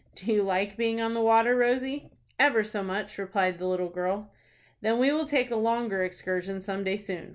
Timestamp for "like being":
0.41-0.99